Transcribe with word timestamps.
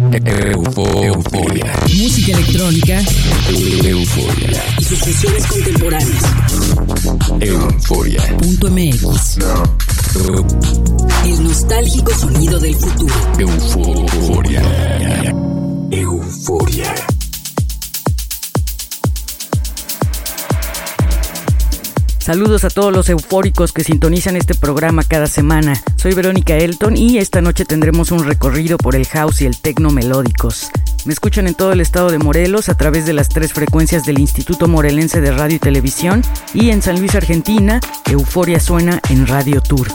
Euforia. 0.00 1.72
Música 1.94 2.32
electrónica. 2.32 3.02
Euforia. 3.84 4.64
Y 4.78 4.84
sus 4.84 4.98
sesiones 4.98 5.46
contemporáneas. 5.46 6.22
Euforia. 7.40 8.36
Punto 8.38 8.70
MX. 8.70 9.38
El 11.26 11.44
nostálgico 11.44 12.14
sonido 12.14 12.58
del 12.58 12.74
futuro. 12.76 13.14
Euforia. 13.38 14.62
Euforia. 15.90 16.94
Saludos 22.30 22.62
a 22.62 22.70
todos 22.70 22.92
los 22.92 23.08
eufóricos 23.08 23.72
que 23.72 23.82
sintonizan 23.82 24.36
este 24.36 24.54
programa 24.54 25.02
cada 25.02 25.26
semana. 25.26 25.72
Soy 25.96 26.14
Verónica 26.14 26.56
Elton 26.56 26.96
y 26.96 27.18
esta 27.18 27.40
noche 27.40 27.64
tendremos 27.64 28.12
un 28.12 28.24
recorrido 28.24 28.78
por 28.78 28.94
el 28.94 29.04
house 29.08 29.42
y 29.42 29.46
el 29.46 29.60
techno 29.60 29.90
melódicos. 29.90 30.70
Me 31.04 31.12
escuchan 31.12 31.48
en 31.48 31.56
todo 31.56 31.72
el 31.72 31.80
estado 31.80 32.08
de 32.12 32.20
Morelos 32.20 32.68
a 32.68 32.76
través 32.76 33.04
de 33.04 33.14
las 33.14 33.30
tres 33.30 33.52
frecuencias 33.52 34.04
del 34.04 34.20
Instituto 34.20 34.68
Morelense 34.68 35.20
de 35.20 35.32
Radio 35.32 35.56
y 35.56 35.58
Televisión 35.58 36.22
y 36.54 36.70
en 36.70 36.82
San 36.82 37.00
Luis, 37.00 37.16
Argentina, 37.16 37.80
Euforia 38.08 38.60
suena 38.60 39.00
en 39.08 39.26
Radio 39.26 39.60
Tour. 39.60 39.88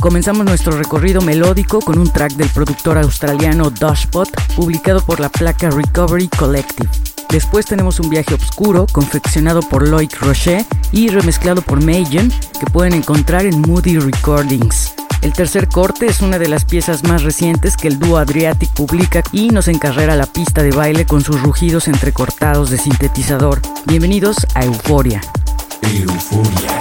Comenzamos 0.00 0.46
nuestro 0.46 0.76
recorrido 0.76 1.20
melódico 1.20 1.78
con 1.78 2.00
un 2.00 2.12
track 2.12 2.32
del 2.32 2.48
productor 2.48 2.98
australiano 2.98 3.70
Dashpot, 3.70 4.28
publicado 4.56 5.00
por 5.00 5.20
la 5.20 5.28
placa 5.28 5.70
Recovery 5.70 6.26
Collective. 6.26 6.90
Después 7.30 7.66
tenemos 7.66 8.00
un 8.00 8.08
viaje 8.08 8.34
oscuro 8.34 8.86
confeccionado 8.90 9.60
por 9.60 9.86
Loic 9.86 10.18
Rocher 10.20 10.64
y 10.92 11.08
remezclado 11.08 11.60
por 11.60 11.84
Mayen, 11.84 12.32
que 12.58 12.66
pueden 12.72 12.94
encontrar 12.94 13.44
en 13.44 13.60
Moody 13.60 13.98
Recordings. 13.98 14.94
El 15.20 15.32
tercer 15.32 15.68
corte 15.68 16.06
es 16.06 16.22
una 16.22 16.38
de 16.38 16.48
las 16.48 16.64
piezas 16.64 17.04
más 17.04 17.24
recientes 17.24 17.76
que 17.76 17.88
el 17.88 17.98
dúo 17.98 18.16
Adriatic 18.16 18.72
publica 18.72 19.22
y 19.32 19.50
nos 19.50 19.68
encarrera 19.68 20.16
la 20.16 20.26
pista 20.26 20.62
de 20.62 20.70
baile 20.70 21.04
con 21.04 21.22
sus 21.22 21.42
rugidos 21.42 21.86
entrecortados 21.88 22.70
de 22.70 22.78
sintetizador. 22.78 23.60
Bienvenidos 23.84 24.46
a 24.54 24.64
Euforia. 24.64 25.20
Euforia. 25.82 26.78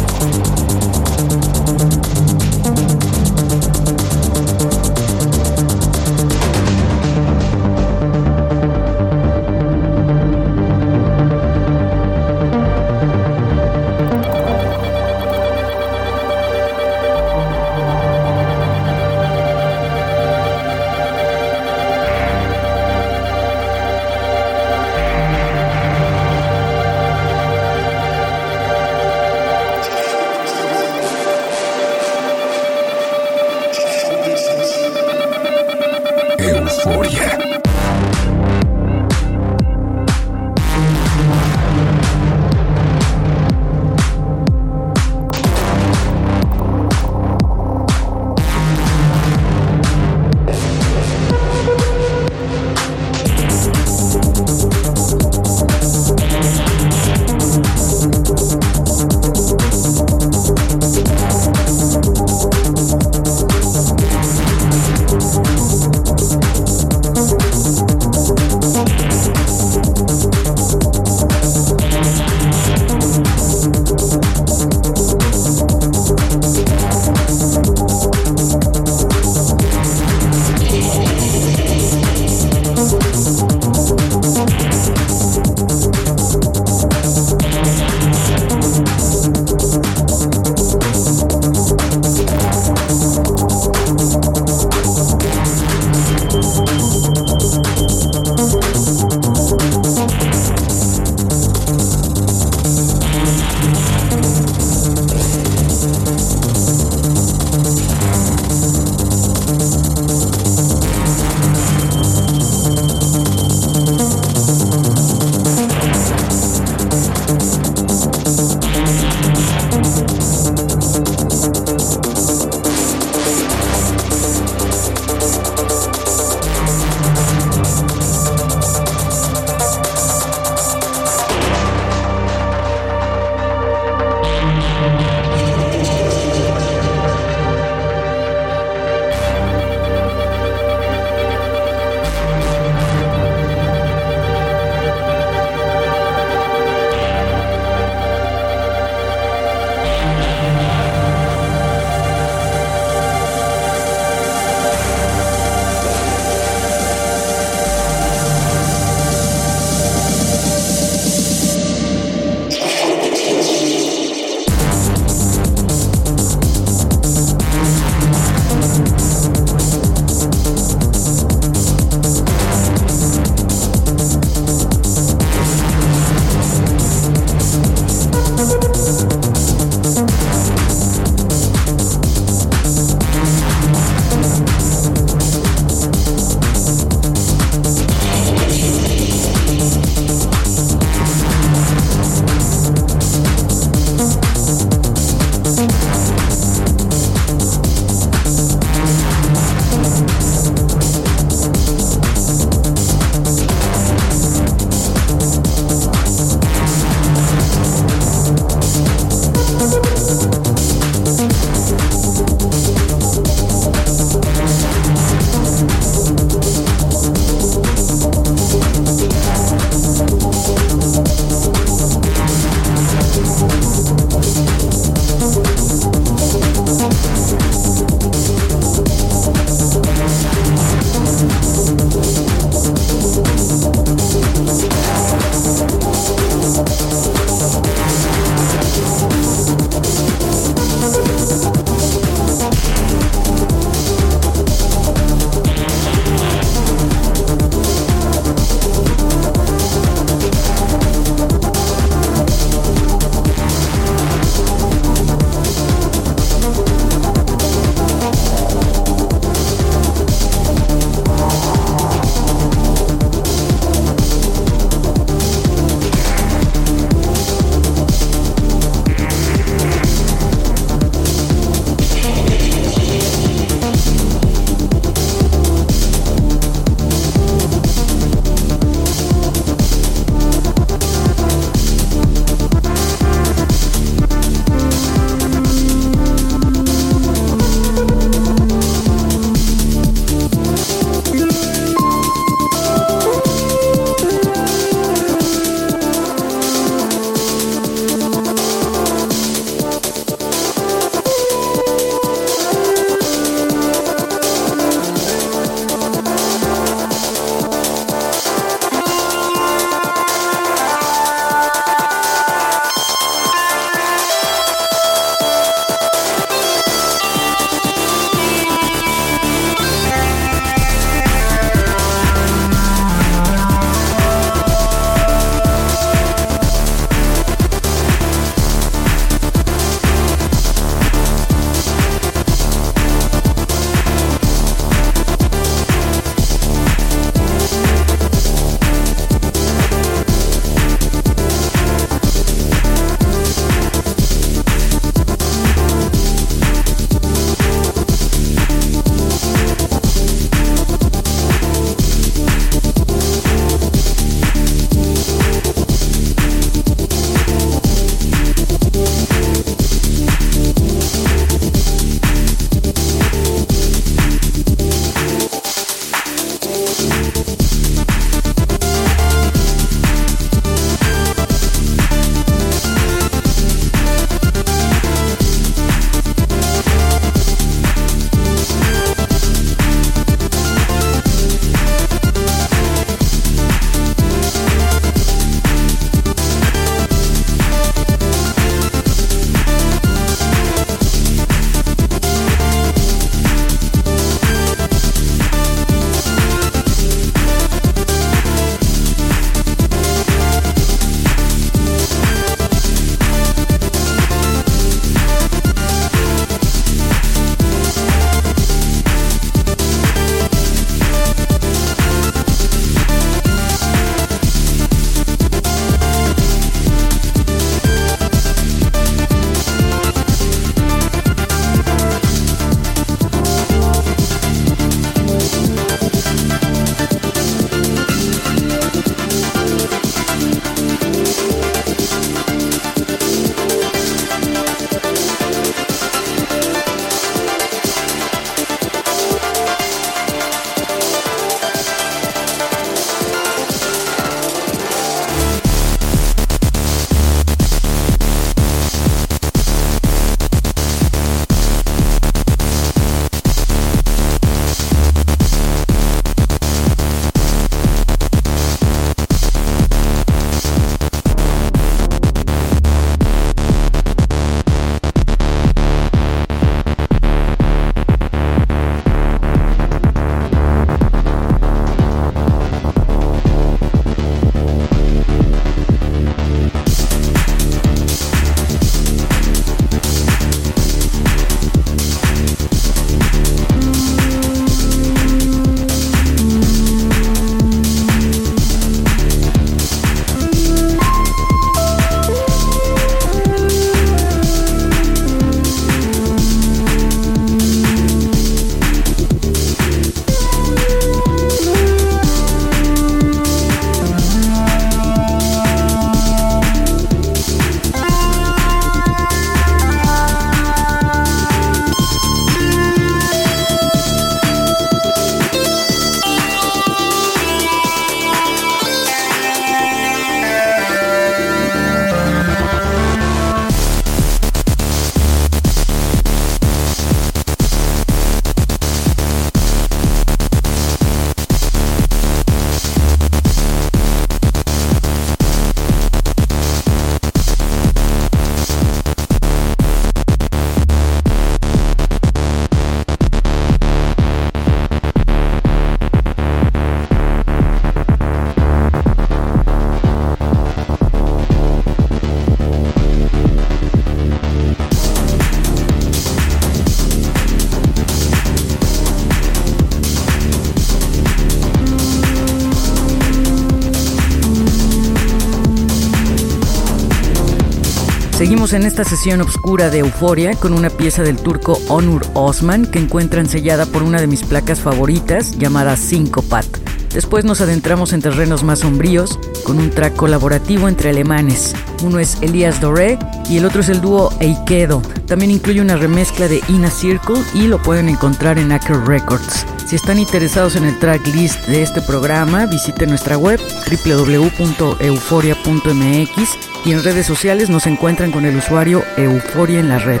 En 568.56 568.66
esta 568.66 568.84
sesión 568.84 569.20
oscura 569.20 569.68
de 569.68 569.78
Euforia 569.78 570.34
con 570.34 570.52
una 570.52 570.70
pieza 570.70 571.02
del 571.02 571.16
turco 571.16 571.58
Onur 571.68 572.06
Osman 572.14 572.66
que 572.66 572.78
encuentran 572.78 573.28
sellada 573.28 573.66
por 573.66 573.82
una 573.82 574.00
de 574.00 574.06
mis 574.06 574.22
placas 574.22 574.60
favoritas 574.60 575.36
llamada 575.38 575.76
Syncopat. 575.76 576.46
Después 576.92 577.24
nos 577.24 577.40
adentramos 577.40 577.92
en 577.92 578.00
terrenos 578.00 578.44
más 578.44 578.60
sombríos 578.60 579.18
con 579.44 579.58
un 579.58 579.70
track 579.70 579.96
colaborativo 579.96 580.68
entre 580.68 580.90
alemanes. 580.90 581.54
Uno 581.82 581.98
es 581.98 582.18
Elias 582.22 582.60
Doré 582.60 582.98
y 583.28 583.38
el 583.38 583.44
otro 583.44 583.60
es 583.60 583.68
el 583.68 583.80
dúo 583.80 584.12
Eikedo. 584.20 584.82
También 585.06 585.32
incluye 585.32 585.60
una 585.60 585.76
remezcla 585.76 586.28
de 586.28 586.40
Ina 586.48 586.70
Circle 586.70 587.22
y 587.34 587.48
lo 587.48 587.60
pueden 587.60 587.88
encontrar 587.88 588.38
en 588.38 588.52
Acker 588.52 588.78
Records. 588.86 589.46
Si 589.66 589.76
están 589.76 589.98
interesados 589.98 590.56
en 590.56 590.64
el 590.64 590.78
tracklist 590.78 591.46
de 591.46 591.62
este 591.62 591.80
programa, 591.80 592.44
visiten 592.46 592.90
nuestra 592.90 593.16
web 593.16 593.40
www.euforia.mx 593.84 596.66
y 596.66 596.72
en 596.72 596.82
redes 596.82 597.06
sociales 597.06 597.48
nos 597.48 597.66
encuentran 597.66 598.12
con 598.12 598.26
el 598.26 598.36
usuario 598.36 598.84
Euforia 598.96 599.60
en 599.60 599.68
la 599.68 599.78
red. 599.78 600.00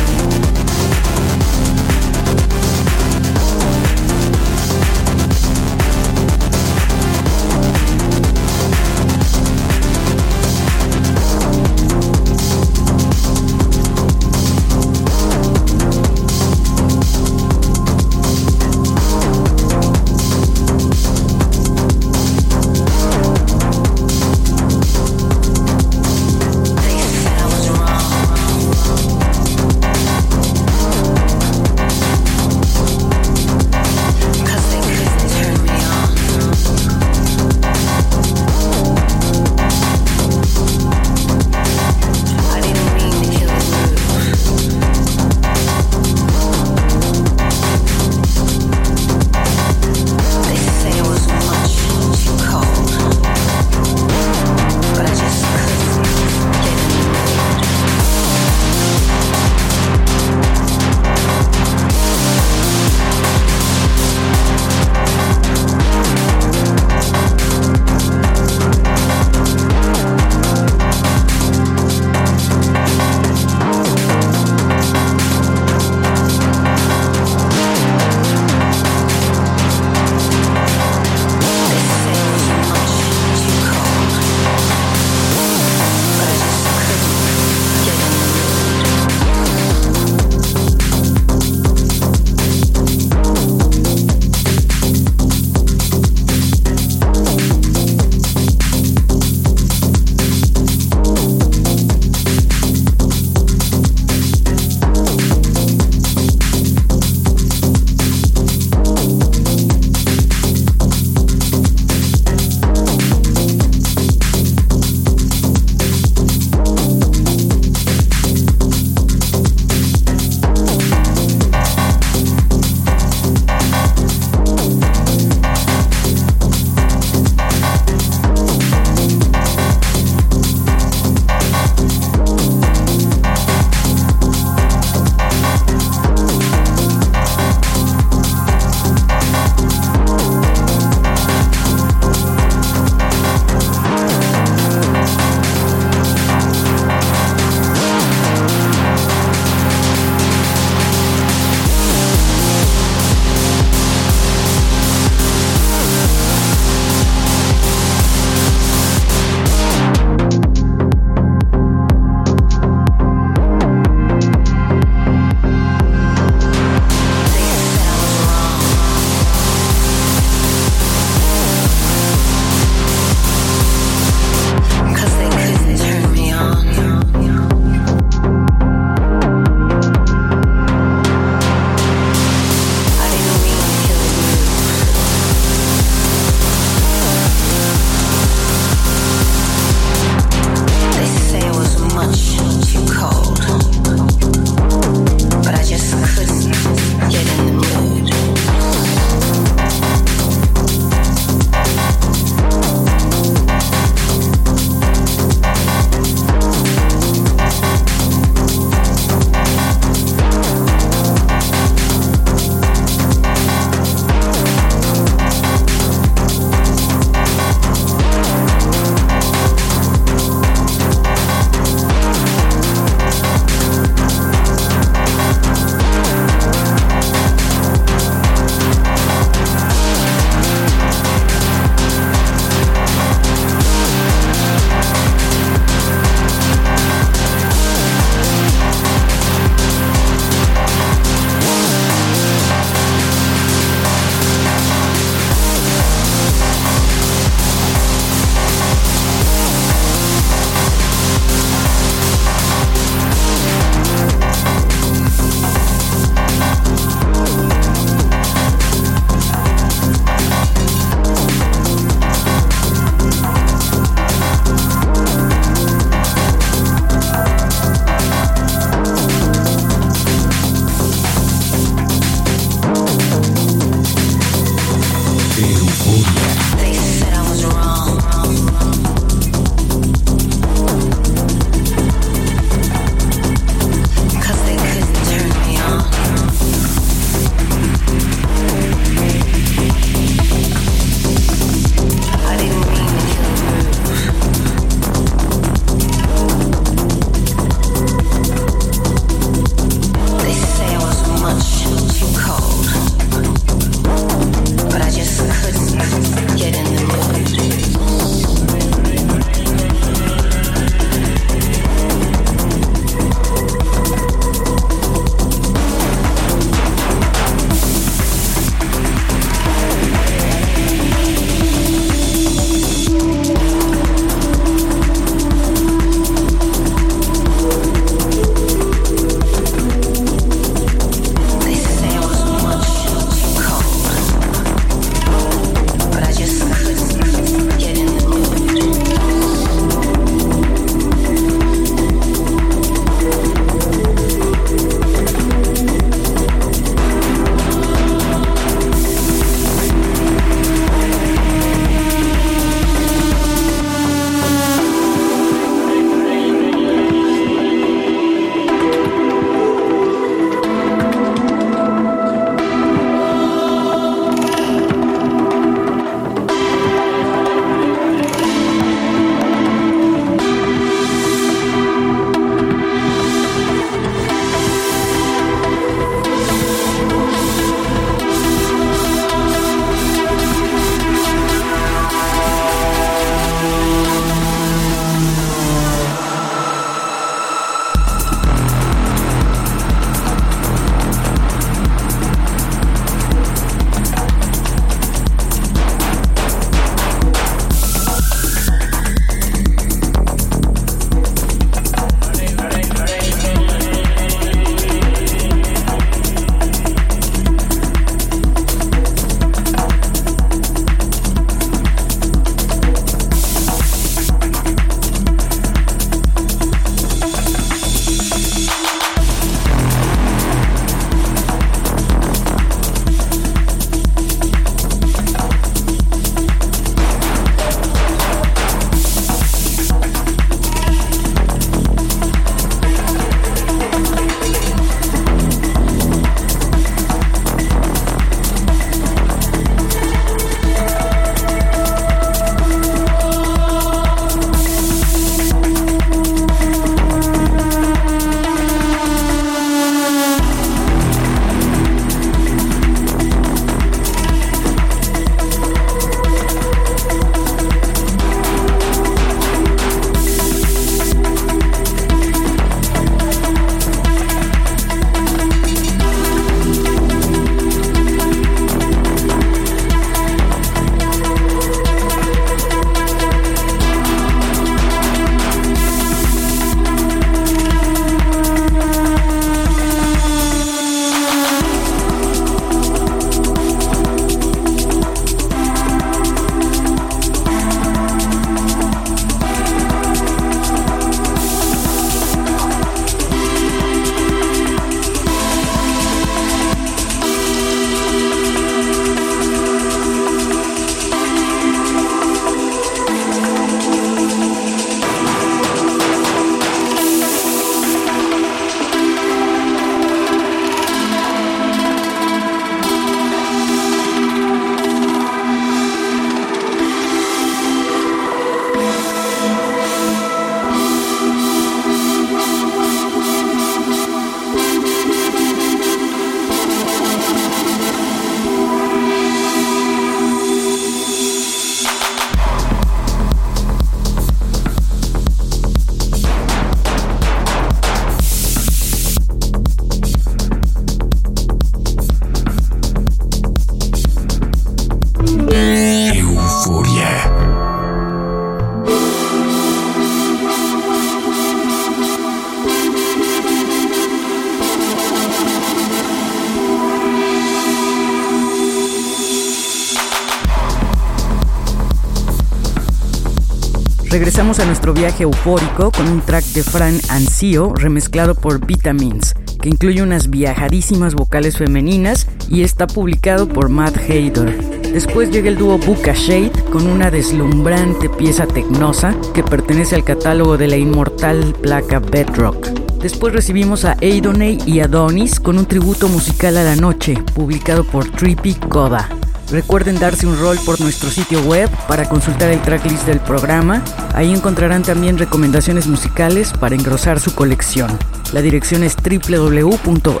Regresamos 564.24 564.42
a 564.42 564.46
nuestro 564.46 564.72
viaje 564.72 565.02
eufórico 565.02 565.70
con 565.70 565.86
un 565.86 566.00
track 566.00 566.24
de 566.32 566.42
Fran 566.42 566.80
Ancio 566.88 567.52
remezclado 567.54 568.14
por 568.14 568.46
Vitamins, 568.46 569.12
que 569.42 569.50
incluye 569.50 569.82
unas 569.82 570.08
viajadísimas 570.08 570.94
vocales 570.94 571.36
femeninas 571.36 572.06
y 572.30 572.40
está 572.40 572.66
publicado 572.66 573.28
por 573.28 573.50
Matt 573.50 573.76
Hader. 573.76 574.62
Después 574.72 575.10
llega 575.10 575.28
el 575.28 575.36
dúo 575.36 575.58
Buka 575.58 575.92
Shade 575.92 576.32
con 576.50 576.66
una 576.66 576.90
deslumbrante 576.90 577.90
pieza 577.90 578.26
tecnosa 578.26 578.94
que 579.12 579.22
pertenece 579.22 579.74
al 579.74 579.84
catálogo 579.84 580.38
de 580.38 580.48
la 580.48 580.56
inmortal 580.56 581.34
placa 581.42 581.80
Bedrock. 581.80 582.46
Después 582.80 583.12
recibimos 583.12 583.66
a 583.66 583.76
Aidonay 583.82 584.38
y 584.46 584.60
Adonis 584.60 585.20
con 585.20 585.36
un 585.36 585.44
tributo 585.44 585.86
musical 585.88 586.38
a 586.38 586.44
la 586.44 586.56
noche, 586.56 586.94
publicado 587.14 587.62
por 587.62 587.90
Trippy 587.90 588.32
Coda. 588.36 588.88
Recuerden 589.30 589.78
darse 589.78 590.06
un 590.06 590.18
rol 590.18 590.38
por 590.46 590.60
nuestro 590.60 590.88
sitio 590.88 591.20
web 591.22 591.50
para 591.68 591.86
consultar 591.88 592.30
el 592.30 592.40
tracklist 592.40 592.86
del 592.86 593.00
programa. 593.00 593.62
Ahí 593.94 594.12
encontrarán 594.12 594.62
también 594.62 594.98
recomendaciones 594.98 595.66
musicales 595.68 596.32
para 596.32 596.56
engrosar 596.56 597.00
su 597.00 597.14
colección. 597.14 597.70
La 598.12 598.20
dirección 598.22 598.64
es 598.64 598.76
www.euforia.mx. 598.76 600.00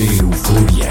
Euforia. 0.00 0.90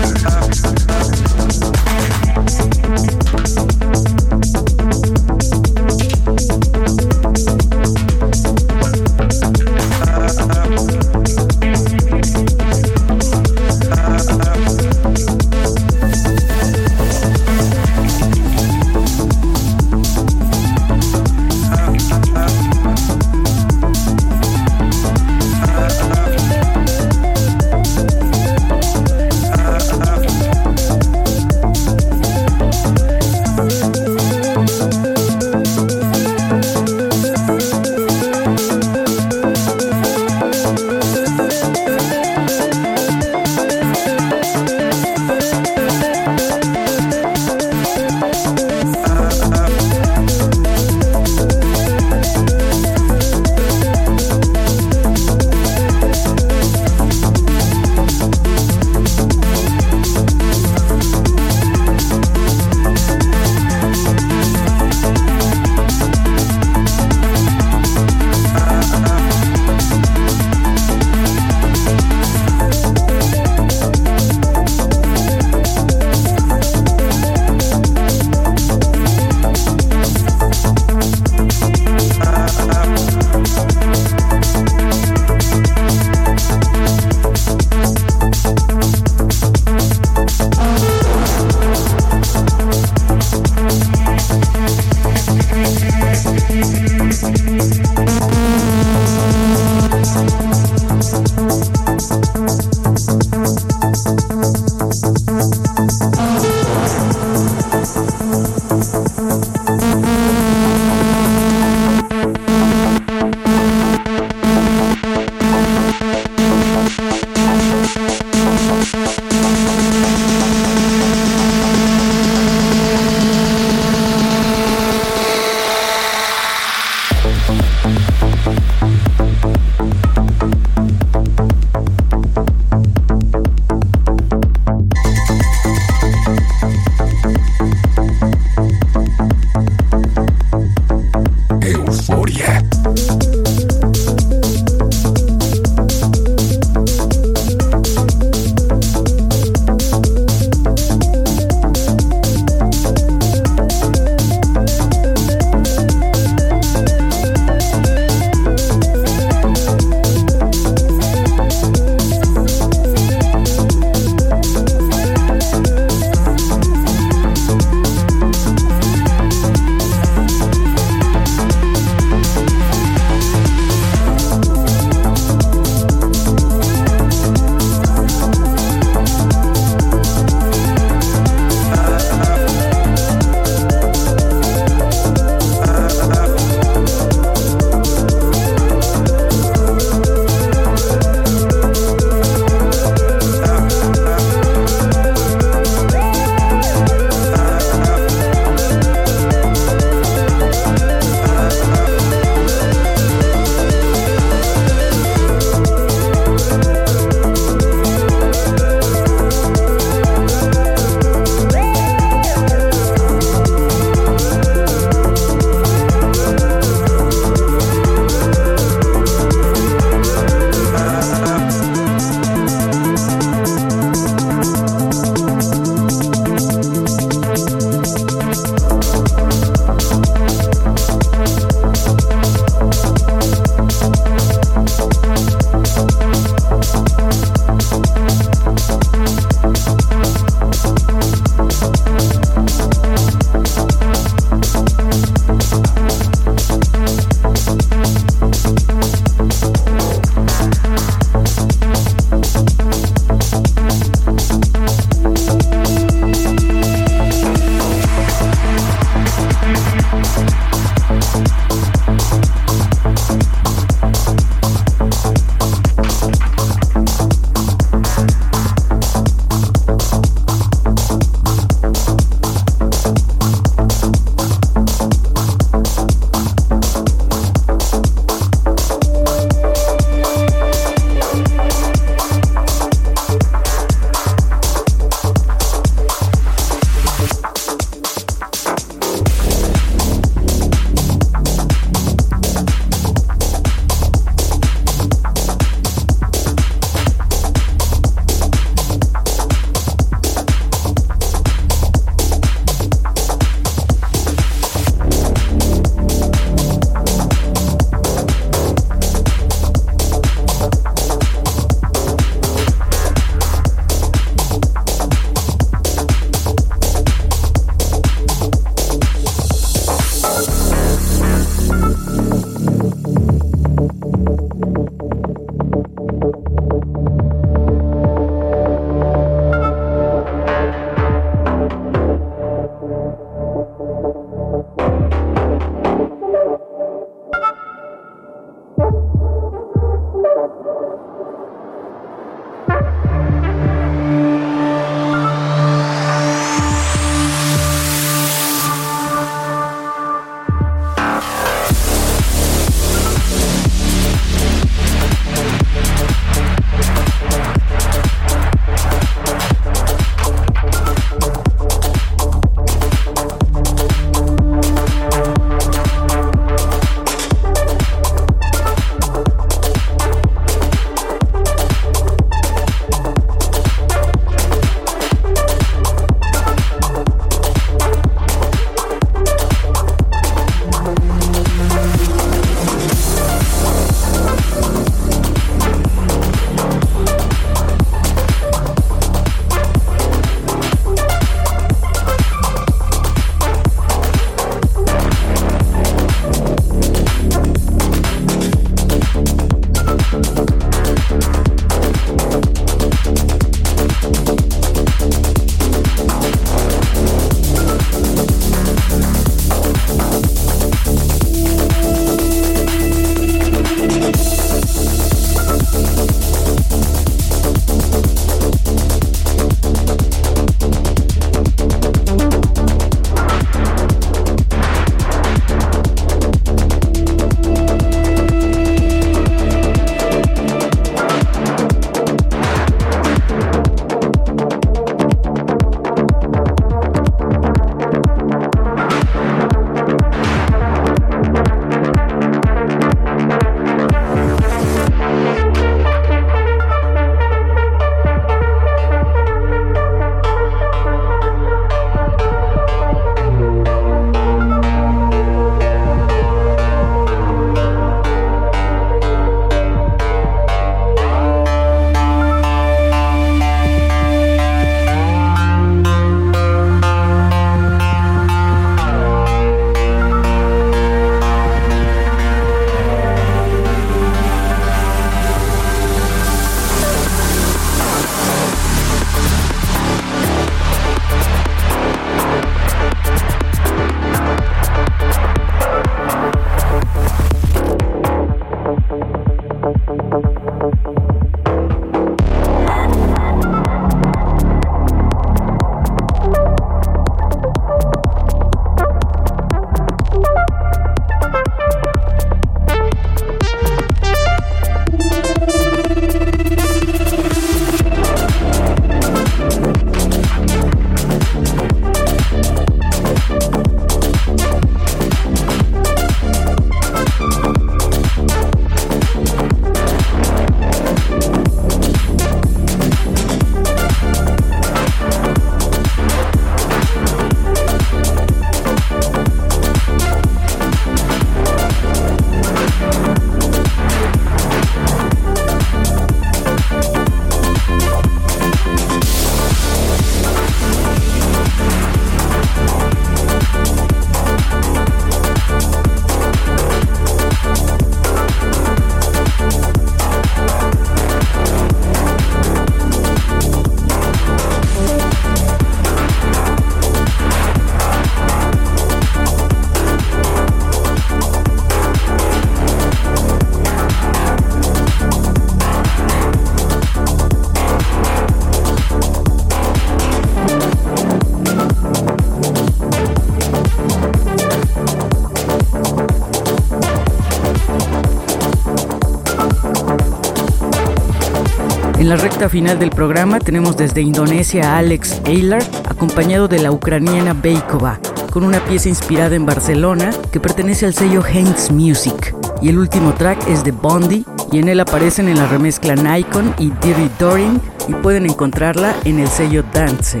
La 581.90 581.96
recta 581.96 582.28
final 582.28 582.56
del 582.56 582.70
programa 582.70 583.18
tenemos 583.18 583.56
desde 583.56 583.80
Indonesia 583.80 584.54
a 584.54 584.58
Alex 584.58 585.02
Aylar, 585.06 585.42
acompañado 585.68 586.28
de 586.28 586.38
la 586.38 586.52
ucraniana 586.52 587.14
Beikova, 587.14 587.80
con 588.12 588.22
una 588.22 588.38
pieza 588.44 588.68
inspirada 588.68 589.16
en 589.16 589.26
Barcelona 589.26 589.90
que 590.12 590.20
pertenece 590.20 590.66
al 590.66 590.74
sello 590.74 591.04
Heinz 591.04 591.50
Music. 591.50 592.14
Y 592.40 592.48
el 592.48 592.60
último 592.60 592.94
track 592.94 593.26
es 593.26 593.42
de 593.42 593.50
Bondi 593.50 594.04
y 594.30 594.38
en 594.38 594.48
él 594.48 594.60
aparecen 594.60 595.08
en 595.08 595.18
la 595.18 595.26
remezcla 595.26 595.74
Nikon 595.74 596.32
y 596.38 596.52
Diri 596.62 596.88
Doring 596.96 597.40
y 597.66 597.74
pueden 597.74 598.06
encontrarla 598.06 598.72
en 598.84 599.00
el 599.00 599.08
sello 599.08 599.42
Dance. 599.52 600.00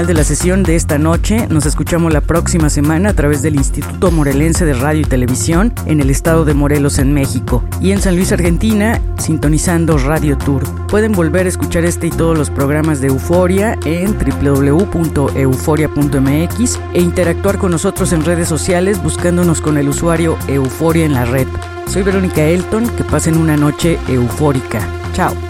Final 0.00 0.06
de 0.06 0.14
la 0.14 0.24
sesión 0.24 0.62
de 0.62 0.76
esta 0.76 0.96
noche. 0.96 1.46
Nos 1.50 1.66
escuchamos 1.66 2.10
la 2.10 2.22
próxima 2.22 2.70
semana 2.70 3.10
a 3.10 3.12
través 3.12 3.42
del 3.42 3.56
Instituto 3.56 4.10
Morelense 4.10 4.64
de 4.64 4.72
Radio 4.72 5.02
y 5.02 5.04
Televisión 5.04 5.74
en 5.84 6.00
el 6.00 6.08
estado 6.08 6.46
de 6.46 6.54
Morelos, 6.54 6.98
en 6.98 7.12
México. 7.12 7.62
Y 7.82 7.90
en 7.90 8.00
San 8.00 8.16
Luis, 8.16 8.32
Argentina, 8.32 8.98
sintonizando 9.18 9.98
Radio 9.98 10.38
Tour. 10.38 10.62
Pueden 10.86 11.12
volver 11.12 11.44
a 11.44 11.50
escuchar 11.50 11.84
este 11.84 12.06
y 12.06 12.10
todos 12.10 12.38
los 12.38 12.48
programas 12.48 13.02
de 13.02 13.08
Euforia 13.08 13.76
en 13.84 14.16
www.euforia.mx 14.16 16.80
e 16.94 17.00
interactuar 17.02 17.58
con 17.58 17.72
nosotros 17.72 18.14
en 18.14 18.24
redes 18.24 18.48
sociales 18.48 19.02
buscándonos 19.02 19.60
con 19.60 19.76
el 19.76 19.86
usuario 19.88 20.38
Euforia 20.48 21.04
en 21.04 21.12
la 21.12 21.26
red. 21.26 21.46
Soy 21.88 22.04
Verónica 22.04 22.42
Elton, 22.42 22.88
que 22.96 23.04
pasen 23.04 23.36
una 23.36 23.58
noche 23.58 23.98
eufórica. 24.08 24.80
Chao. 25.12 25.49